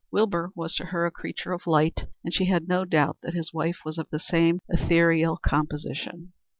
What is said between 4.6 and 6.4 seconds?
ethereal composition.